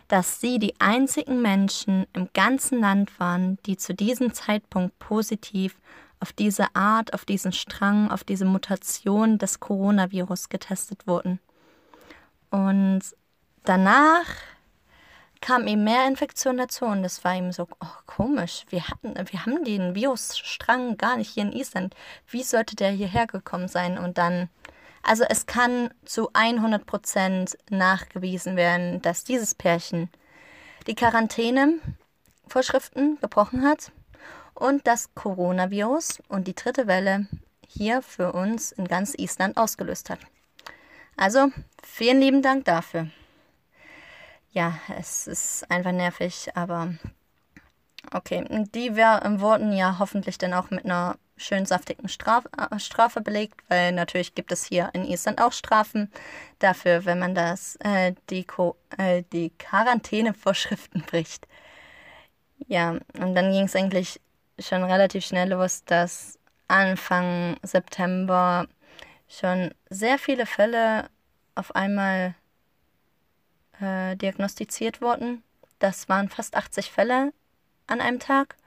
[0.07, 5.75] dass sie die einzigen Menschen im ganzen Land waren, die zu diesem Zeitpunkt positiv
[6.19, 11.39] auf diese Art, auf diesen Strang, auf diese Mutation des Coronavirus getestet wurden.
[12.49, 13.01] Und
[13.63, 14.25] danach
[15.41, 18.65] kam ihm mehr Infektion dazu und es war ihm so oh, komisch.
[18.69, 21.95] Wir, hatten, wir haben den Virusstrang gar nicht hier in Island.
[22.27, 23.97] Wie sollte der hierher gekommen sein?
[23.97, 24.49] Und dann,
[25.03, 30.09] also es kann zu 100 Prozent nachgewiesen werden, dass dieses Pärchen
[30.87, 33.91] die Quarantänevorschriften gebrochen hat
[34.53, 37.27] und das Coronavirus und die dritte Welle
[37.67, 40.19] hier für uns in ganz Island ausgelöst hat.
[41.15, 41.51] Also
[41.83, 43.09] vielen lieben Dank dafür
[44.51, 46.93] ja, es ist einfach nervig, aber
[48.11, 48.45] okay.
[48.73, 53.61] Die wir, wurden ja hoffentlich dann auch mit einer schön saftigen Straf äh, Strafe belegt,
[53.69, 56.11] weil natürlich gibt es hier in Island auch Strafen
[56.59, 58.45] dafür, wenn man das, äh, die,
[58.97, 61.47] äh, die Quarantänevorschriften bricht.
[62.67, 64.19] Ja, und dann ging es eigentlich
[64.59, 68.67] schon relativ schnell los, dass Anfang September
[69.27, 71.09] schon sehr viele Fälle
[71.55, 72.35] auf einmal
[73.79, 75.43] äh, diagnostiziert wurden.
[75.79, 77.33] Das waren fast 80 Fälle
[77.87, 78.58] an einem Tag.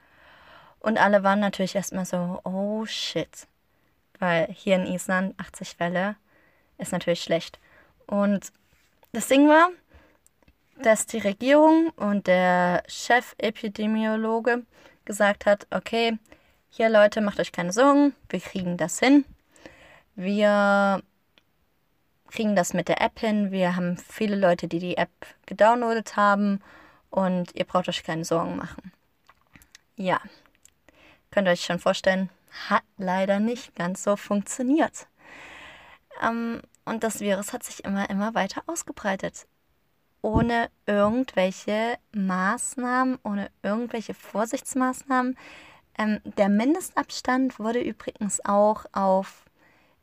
[0.83, 3.47] Und alle waren natürlich erstmal so, oh shit.
[4.19, 6.17] Weil hier in Island 80 Fälle
[6.77, 7.57] ist natürlich schlecht.
[8.05, 8.51] Und
[9.13, 9.69] das Ding war,
[10.81, 14.63] dass die Regierung und der Chef-Epidemiologe
[15.05, 16.19] gesagt hat, okay,
[16.69, 19.23] hier Leute, macht euch keine Sorgen, wir kriegen das hin.
[20.15, 21.01] Wir
[22.29, 23.51] kriegen das mit der App hin.
[23.51, 25.11] Wir haben viele Leute, die die App
[25.45, 26.61] gedownloadet haben
[27.09, 28.91] und ihr braucht euch keine Sorgen machen.
[29.95, 30.19] Ja,
[31.33, 32.29] könnt ihr euch schon vorstellen,
[32.69, 35.07] hat leider nicht ganz so funktioniert.
[36.21, 39.47] Ähm, und das Virus hat sich immer, immer weiter ausgebreitet.
[40.21, 45.37] Ohne irgendwelche Maßnahmen, ohne irgendwelche Vorsichtsmaßnahmen.
[45.97, 49.43] Ähm, der Mindestabstand wurde übrigens auch auf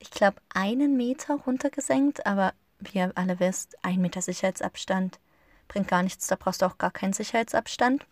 [0.00, 5.20] ich glaube, einen Meter runtergesenkt, aber wie ihr alle wisst, ein Meter Sicherheitsabstand
[5.68, 8.04] bringt gar nichts, da brauchst du auch gar keinen Sicherheitsabstand.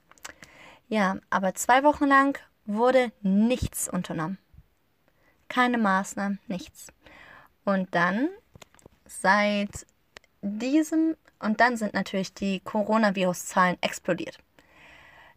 [0.89, 4.39] Ja, aber zwei Wochen lang wurde nichts unternommen.
[5.49, 6.89] Keine Maßnahmen, nichts.
[7.65, 8.29] Und dann,
[9.07, 9.87] seit
[10.43, 14.39] diesem, und dann sind natürlich die Coronavirus-Zahlen explodiert.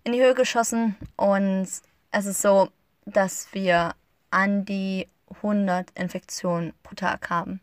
[0.04, 1.68] In die Höhe geschossen und
[2.12, 2.70] es ist so,
[3.06, 3.96] dass wir
[4.30, 7.62] an die 100 Infektionen pro Tag haben.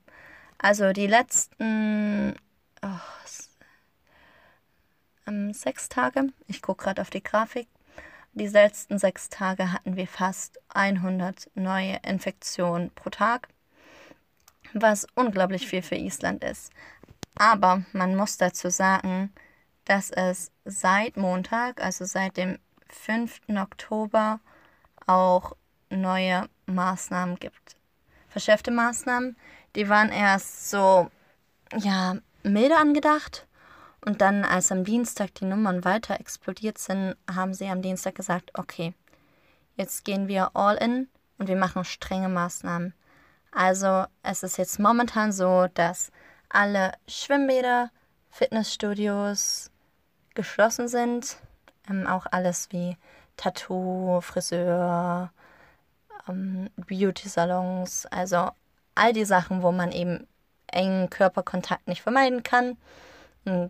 [0.57, 2.35] Also die letzten
[2.83, 3.01] oh,
[5.53, 7.69] sechs Tage, ich gucke gerade auf die Grafik,
[8.39, 13.49] die letzten sechs Tage hatten wir fast 100 neue Infektionen pro Tag,
[14.73, 16.73] was unglaublich viel für Island ist.
[17.35, 19.33] Aber man muss dazu sagen,
[19.85, 23.41] dass es seit Montag, also seit dem 5.
[23.57, 24.41] Oktober,
[25.07, 25.57] auch
[25.91, 27.77] neue Maßnahmen gibt.
[28.29, 29.37] Verschärfte Maßnahmen,
[29.75, 31.11] die waren erst so,
[31.77, 33.48] ja, milde angedacht.
[34.01, 38.51] Und dann, als am Dienstag die Nummern weiter explodiert sind, haben sie am Dienstag gesagt,
[38.55, 38.95] okay,
[39.77, 41.09] jetzt gehen wir all in
[41.39, 42.95] und wir machen strenge Maßnahmen.
[43.51, 46.13] Also es ist jetzt momentan so, dass
[46.49, 47.91] alle Schwimmbäder,
[48.31, 49.71] Fitnessstudios
[50.35, 51.39] geschlossen sind.
[51.91, 52.97] Ähm, auch alles wie
[53.37, 55.33] Tattoo, Friseur,
[56.29, 58.51] ähm, Beauty-Salons, also
[58.95, 60.27] all die Sachen, wo man eben
[60.67, 62.77] engen Körperkontakt nicht vermeiden kann,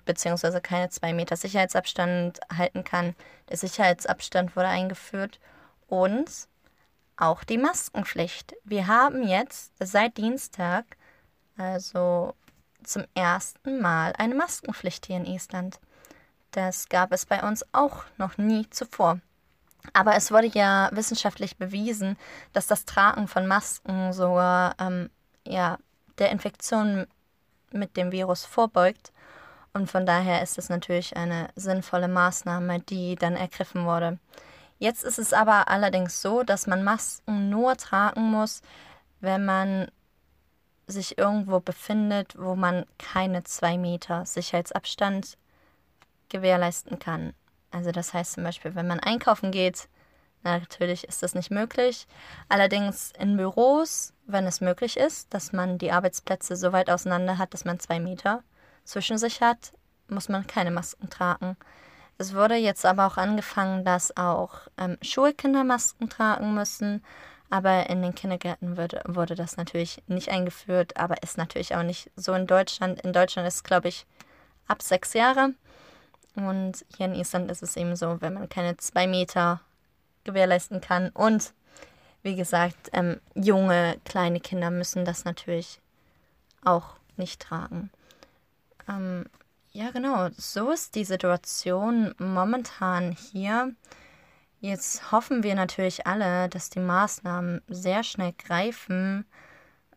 [0.05, 3.15] beziehungsweise keine zwei Meter Sicherheitsabstand halten kann.
[3.49, 5.41] Der Sicherheitsabstand wurde eingeführt
[5.89, 6.31] und
[7.17, 8.55] auch die Maskenpflicht.
[8.65, 10.85] Wir haben jetzt seit Dienstag,
[11.57, 12.35] also
[12.85, 15.81] zum ersten Mal, eine Maskenpflicht hier in Island.
[16.53, 19.21] Das gab es bei uns auch noch nie zuvor.
[19.93, 22.17] Aber es wurde ja wissenschaftlich bewiesen,
[22.53, 25.11] dass das Tragen von Masken sogar ähm,
[25.45, 25.79] ja,
[26.19, 27.07] der Infektion
[27.73, 29.13] mit dem Virus vorbeugt.
[29.73, 34.19] Und von daher ist es natürlich eine sinnvolle Maßnahme, die dann ergriffen wurde.
[34.79, 38.63] Jetzt ist es aber allerdings so, dass man Masken nur tragen muss,
[39.21, 39.89] wenn man
[40.87, 45.37] sich irgendwo befindet, wo man keine zwei Meter Sicherheitsabstand
[46.29, 47.35] gewährleisten kann.
[47.71, 49.89] Also das heißt zum Beispiel, wenn man einkaufen geht,
[50.43, 52.07] natürlich ist das nicht möglich.
[52.49, 57.53] Allerdings in Büros, wenn es möglich ist, dass man die Arbeitsplätze so weit auseinander hat,
[57.53, 58.43] dass man zwei Meter
[58.89, 59.73] zwischen sich hat,
[60.09, 61.57] muss man keine Masken tragen.
[62.17, 67.05] Es wurde jetzt aber auch angefangen, dass auch ähm, Schulkinder Masken tragen müssen.
[67.51, 72.11] Aber in den Kindergärten wurde, wurde das natürlich nicht eingeführt, aber ist natürlich auch nicht
[72.17, 73.01] so in Deutschland.
[73.03, 74.05] In Deutschland ist es, glaube ich,
[74.67, 75.55] ab sechs Jahre.
[76.35, 79.61] Und hier in Island ist es eben so, wenn man keine zwei Meter
[80.25, 81.11] gewährleisten kann.
[81.11, 81.53] Und
[82.23, 85.81] wie gesagt, ähm, junge, kleine Kinder müssen das natürlich
[86.65, 87.91] auch nicht tragen.
[88.89, 89.27] Ähm,
[89.73, 93.75] ja, genau, so ist die Situation momentan hier.
[94.61, 99.25] Jetzt hoffen wir natürlich alle, dass die Maßnahmen sehr schnell greifen,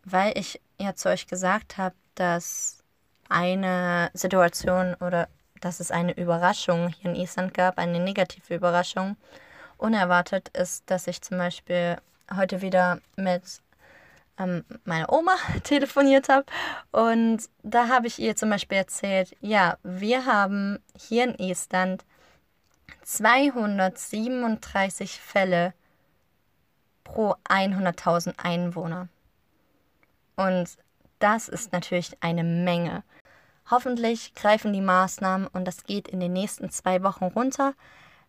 [0.04, 2.84] weil ich ja zu euch gesagt habe, dass
[3.28, 5.28] eine Situation oder
[5.60, 9.16] dass es eine Überraschung hier in Island gab, eine negative Überraschung.
[9.78, 11.96] Unerwartet ist, dass ich zum Beispiel
[12.36, 13.42] heute wieder mit
[14.38, 16.46] ähm, meiner Oma telefoniert habe
[16.90, 22.04] und da habe ich ihr zum Beispiel erzählt, ja, wir haben hier in Island
[23.02, 25.74] 237 Fälle
[27.04, 29.08] pro 100.000 Einwohner.
[30.36, 30.76] Und
[31.18, 33.04] das ist natürlich eine Menge.
[33.70, 37.74] Hoffentlich greifen die Maßnahmen und das geht in den nächsten zwei Wochen runter,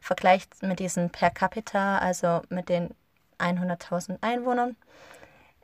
[0.00, 2.94] vergleicht mit diesen per capita, also mit den
[3.38, 4.76] 100.000 Einwohnern,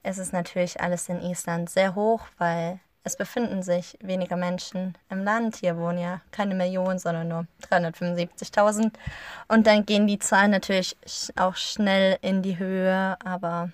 [0.02, 5.24] ist es natürlich alles in Island sehr hoch, weil es befinden sich weniger Menschen im
[5.24, 5.56] Land.
[5.56, 8.92] Hier wohnen ja keine Millionen, sondern nur 375.000.
[9.48, 10.96] Und dann gehen die Zahlen natürlich
[11.36, 13.16] auch schnell in die Höhe.
[13.24, 13.70] Aber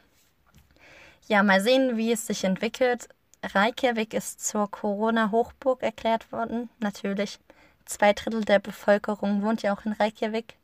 [1.27, 3.09] ja, mal sehen, wie es sich entwickelt.
[3.43, 6.71] Reykjavik ist zur Corona-Hochburg erklärt worden.
[6.79, 7.41] Natürlich.
[7.85, 10.55] Zwei Drittel der Bevölkerung wohnt ja auch in Reykjavik.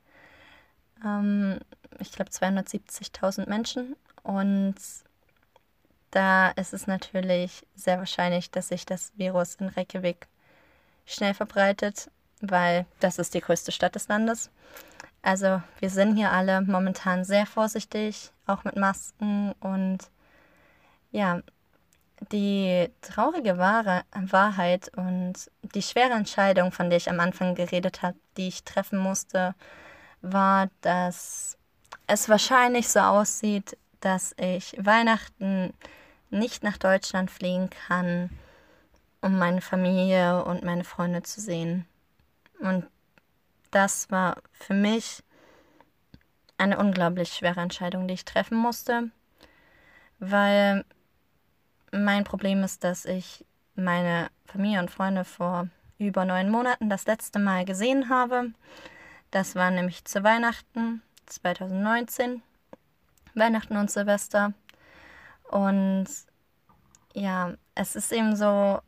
[1.04, 1.58] Ähm,
[1.98, 3.96] ich glaube 270.000 Menschen.
[4.22, 4.76] Und
[6.12, 10.28] da ist es natürlich sehr wahrscheinlich, dass sich das Virus in Reykjavik
[11.06, 14.50] schnell verbreitet, weil das ist die größte Stadt des Landes.
[15.22, 19.98] Also wir sind hier alle momentan sehr vorsichtig, auch mit Masken und
[21.12, 21.40] ja,
[22.30, 25.34] die traurige Wahre, Wahrheit und
[25.74, 29.54] die schwere Entscheidung, von der ich am Anfang geredet habe, die ich treffen musste,
[30.20, 31.56] war, dass
[32.06, 35.72] es wahrscheinlich so aussieht, dass ich Weihnachten
[36.32, 38.30] nicht nach Deutschland fliegen kann,
[39.20, 41.86] um meine Familie und meine Freunde zu sehen.
[42.60, 42.86] Und
[43.70, 45.22] das war für mich
[46.58, 49.10] eine unglaublich schwere Entscheidung, die ich treffen musste,
[50.18, 50.84] weil
[51.90, 55.68] mein Problem ist, dass ich meine Familie und Freunde vor
[55.98, 58.52] über neun Monaten das letzte Mal gesehen habe.
[59.30, 62.42] Das war nämlich zu Weihnachten 2019,
[63.34, 64.52] Weihnachten und Silvester.
[65.52, 66.06] Und
[67.12, 68.80] ja, es ist eben so,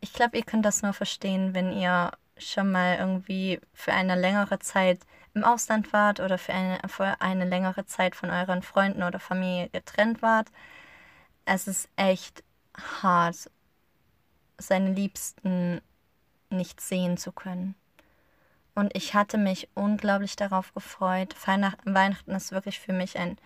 [0.00, 4.60] ich glaube, ihr könnt das nur verstehen, wenn ihr schon mal irgendwie für eine längere
[4.60, 5.00] Zeit
[5.34, 9.68] im Ausland wart oder für eine, für eine längere Zeit von euren Freunden oder Familie
[9.68, 10.48] getrennt wart.
[11.44, 12.44] Es ist echt
[13.02, 13.50] hart,
[14.58, 15.80] seine Liebsten
[16.50, 17.74] nicht sehen zu können.
[18.76, 21.34] Und ich hatte mich unglaublich darauf gefreut.
[21.44, 23.38] Weihnachten ist wirklich für mich ein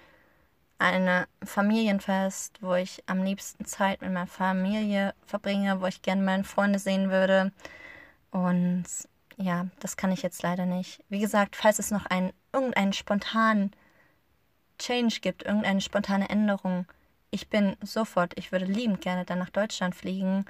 [0.79, 6.45] eine Familienfest, wo ich am liebsten Zeit mit meiner Familie verbringe, wo ich gerne meine
[6.45, 7.53] Freunde sehen würde.
[8.31, 8.85] Und
[9.37, 11.03] ja, das kann ich jetzt leider nicht.
[11.09, 13.73] Wie gesagt, falls es noch einen, irgendeinen spontanen
[14.79, 16.87] Change gibt, irgendeine spontane Änderung,
[17.31, 20.45] ich bin sofort, ich würde liebend gerne dann nach Deutschland fliegen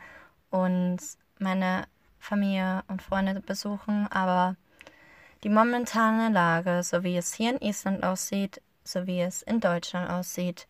[0.51, 0.99] und
[1.39, 1.85] meine
[2.18, 4.57] Familie und Freunde besuchen, aber
[5.45, 10.11] die momentane Lage, so wie es hier in Island aussieht, so wie es in Deutschland
[10.11, 10.68] aussieht,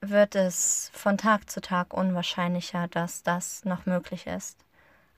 [0.00, 4.58] wird es von Tag zu Tag unwahrscheinlicher, dass das noch möglich ist.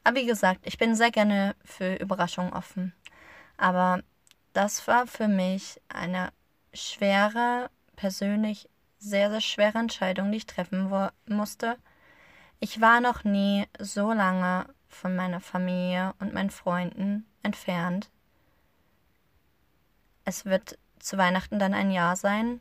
[0.05, 2.93] Aber wie gesagt, ich bin sehr gerne für Überraschungen offen.
[3.57, 4.03] Aber
[4.53, 6.31] das war für mich eine
[6.75, 10.91] schwere, persönlich sehr, sehr schwere Entscheidung, die ich treffen
[11.27, 11.79] musste.
[12.61, 18.11] Ich war noch nie so lange von meiner Familie und meinen Freunden entfernt.
[20.25, 22.61] Es wird zu Weihnachten dann ein Jahr sein.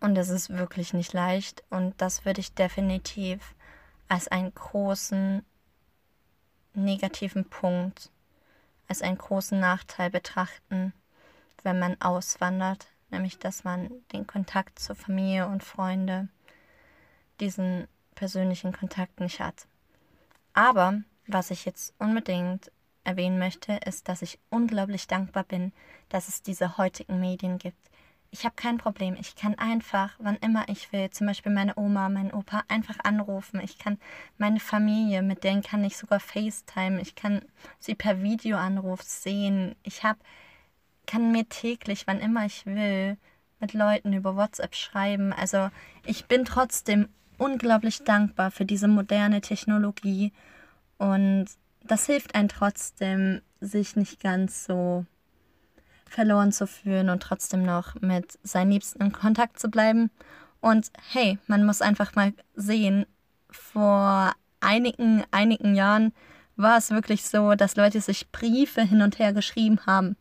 [0.00, 1.62] Und es ist wirklich nicht leicht.
[1.70, 3.54] Und das würde ich definitiv
[4.08, 5.44] als einen großen
[6.74, 8.10] negativen Punkt,
[8.88, 10.92] als einen großen Nachteil betrachten,
[11.62, 12.88] wenn man auswandert.
[13.10, 16.28] Nämlich, dass man den Kontakt zur Familie und Freunde,
[17.38, 17.86] diesen
[18.16, 19.68] persönlichen Kontakt nicht hat.
[20.52, 22.72] Aber was ich jetzt unbedingt
[23.04, 25.72] erwähnen möchte, ist, dass ich unglaublich dankbar bin,
[26.08, 27.78] dass es diese heutigen Medien gibt.
[28.32, 29.16] Ich habe kein Problem.
[29.18, 33.60] Ich kann einfach, wann immer ich will, zum Beispiel meine Oma, meinen Opa, einfach anrufen.
[33.60, 33.98] Ich kann
[34.38, 37.00] meine Familie, mit denen kann ich sogar FaceTime.
[37.00, 37.42] Ich kann
[37.80, 39.74] sie per Videoanruf sehen.
[39.82, 40.20] Ich habe,
[41.06, 43.16] kann mir täglich, wann immer ich will,
[43.58, 45.32] mit Leuten über WhatsApp schreiben.
[45.32, 45.70] Also
[46.06, 50.32] ich bin trotzdem unglaublich dankbar für diese moderne Technologie
[50.98, 51.46] und
[51.84, 55.04] das hilft einem trotzdem, sich nicht ganz so
[56.06, 60.10] verloren zu fühlen und trotzdem noch mit seinen Liebsten in Kontakt zu bleiben.
[60.60, 63.06] Und hey, man muss einfach mal sehen,
[63.50, 66.12] vor einigen, einigen Jahren
[66.56, 70.16] war es wirklich so, dass Leute sich Briefe hin und her geschrieben haben.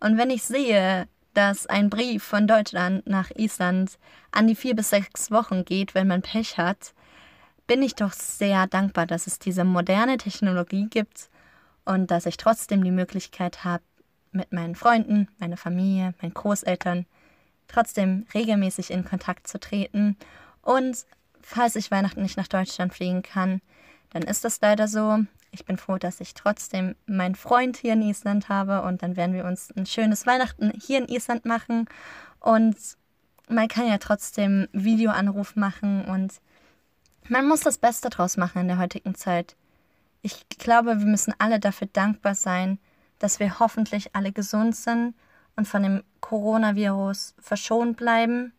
[0.00, 3.98] Und wenn ich sehe, dass ein Brief von Deutschland nach Island
[4.30, 6.94] an die vier bis sechs Wochen geht, wenn man Pech hat,
[7.66, 11.30] bin ich doch sehr dankbar, dass es diese moderne Technologie gibt
[11.84, 13.82] und dass ich trotzdem die Möglichkeit habe,
[14.32, 17.06] mit meinen Freunden, meiner Familie, meinen Großeltern
[17.68, 20.16] trotzdem regelmäßig in Kontakt zu treten.
[20.60, 21.06] Und
[21.40, 23.60] falls ich Weihnachten nicht nach Deutschland fliegen kann,
[24.10, 25.20] dann ist das leider so.
[25.50, 29.34] Ich bin froh, dass ich trotzdem meinen Freund hier in Island habe und dann werden
[29.34, 31.86] wir uns ein schönes Weihnachten hier in Island machen.
[32.40, 32.76] Und
[33.48, 36.40] man kann ja trotzdem Videoanruf machen und
[37.28, 39.56] man muss das Beste draus machen in der heutigen Zeit.
[40.22, 42.78] Ich glaube, wir müssen alle dafür dankbar sein,
[43.18, 45.14] dass wir hoffentlich alle gesund sind
[45.56, 48.52] und von dem Coronavirus verschont bleiben.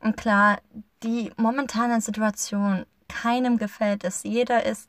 [0.00, 0.58] Und klar,
[1.02, 4.22] die momentane Situation, keinem gefällt es.
[4.22, 4.88] Jeder ist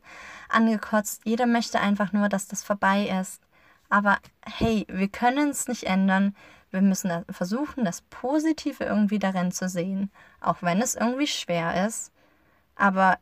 [0.50, 3.42] angekotzt, jeder möchte einfach nur, dass das vorbei ist.
[3.90, 6.36] Aber hey, wir können es nicht ändern.
[6.72, 10.12] Wir müssen versuchen, das Positive irgendwie darin zu sehen,
[10.42, 12.12] auch wenn es irgendwie schwer ist.
[12.76, 13.18] Aber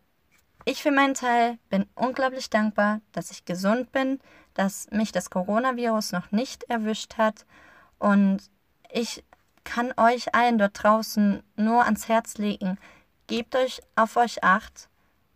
[0.65, 4.19] ich für meinen Teil bin unglaublich dankbar, dass ich gesund bin,
[4.53, 7.45] dass mich das Coronavirus noch nicht erwischt hat.
[7.99, 8.39] Und
[8.91, 9.23] ich
[9.63, 12.77] kann euch allen dort draußen nur ans Herz legen,
[13.27, 14.89] gebt euch auf euch acht,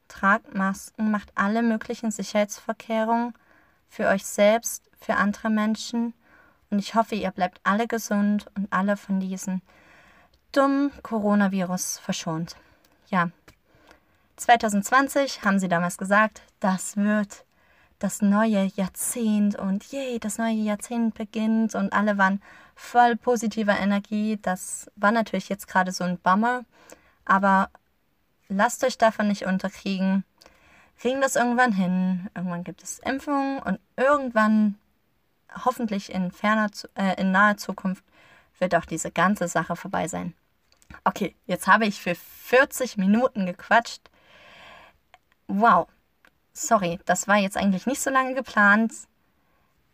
[0.07, 3.33] tragt Masken, macht alle möglichen Sicherheitsverkehrungen
[3.89, 6.13] für euch selbst, für andere Menschen.
[6.69, 9.61] Und ich hoffe, ihr bleibt alle gesund und alle von diesem
[10.51, 12.55] dummen Coronavirus verschont.
[13.07, 13.31] Ja,
[14.37, 17.45] 2020 haben sie damals gesagt, das wird
[17.99, 22.41] das neue Jahrzehnt und yay, das neue Jahrzehnt beginnt und alle waren
[22.75, 24.37] voll positiver Energie.
[24.41, 26.63] Das war natürlich jetzt gerade so ein Bummer,
[27.25, 27.71] aber
[28.49, 30.23] lasst euch davon nicht unterkriegen.
[30.99, 32.29] Kriegen das irgendwann hin.
[32.35, 34.75] Irgendwann gibt es Impfungen und irgendwann,
[35.65, 38.03] hoffentlich in ferner, äh, in naher Zukunft,
[38.59, 40.33] wird auch diese ganze Sache vorbei sein.
[41.03, 44.09] Okay, jetzt habe ich für 40 Minuten gequatscht.
[45.47, 45.87] Wow.
[46.53, 48.93] Sorry, das war jetzt eigentlich nicht so lange geplant.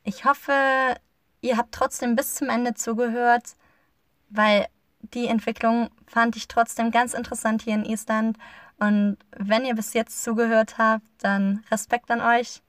[0.04, 0.96] Ich hoffe,
[1.42, 3.56] ihr habt trotzdem bis zum Ende zugehört,
[4.30, 4.68] weil
[5.02, 8.38] die Entwicklung fand ich trotzdem ganz interessant hier in Island.
[8.80, 12.62] Und wenn ihr bis jetzt zugehört habt, dann Respekt an euch.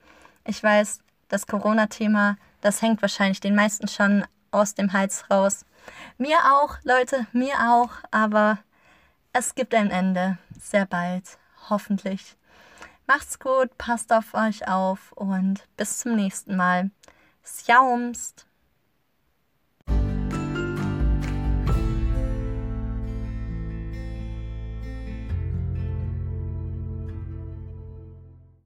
[0.45, 5.65] Ich weiß, das Corona-Thema, das hängt wahrscheinlich den meisten schon aus dem Hals raus.
[6.19, 7.91] Mir auch, Leute, mir auch.
[8.11, 8.59] Aber
[9.33, 10.39] es gibt ein Ende.
[10.61, 11.39] Sehr bald.
[11.71, 12.37] Hoffentlich.
[13.07, 16.91] Macht's gut, passt auf euch auf und bis zum nächsten Mal.
[17.45, 18.47] Sjaumst!